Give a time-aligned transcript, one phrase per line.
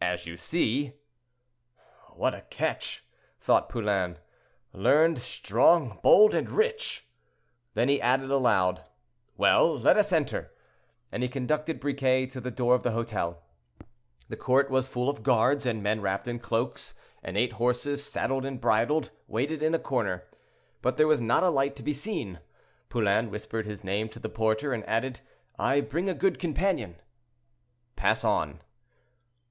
[0.00, 0.94] "—"As you see."
[2.14, 3.04] "What a catch?"
[3.40, 4.16] thought Poulain,
[4.72, 7.06] "learned, strong, bold, and rich!"
[7.74, 8.82] Then he added aloud,
[9.36, 9.78] "Well!
[9.78, 10.54] let us enter,"
[11.12, 13.42] and he conducted Briquet to the door of the hotel.
[14.30, 18.46] The court was full of guards and men wrapped in cloaks, and eight horses, saddled
[18.46, 20.26] and bridled, waited in a corner;
[20.80, 22.40] but there was not a light to be seen.
[22.88, 25.20] Poulain whispered his name to the porter, and added,
[25.58, 28.60] "I bring a good companion."—"Pass on."